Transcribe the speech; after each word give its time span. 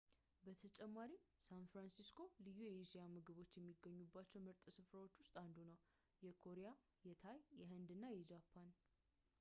በተጨማሪም 0.45 1.25
ሳን 1.45 1.65
ፍራንሲስኮ 1.71 2.21
ልዩ 2.45 2.61
የእስያ 2.75 3.03
ምግቦች 3.15 3.49
ከሚገኙባቸ 3.57 4.31
ምርጥ 4.47 4.63
ስፍራዎች 4.77 5.19
ውስጥ 5.23 5.35
አንዱ 5.45 5.57
ነው 5.69 5.77
የኮሪያ 6.25 6.71
የታይ 7.09 7.39
የህንድ 7.61 7.91
እና 7.97 8.07
የጃፓን 8.19 8.71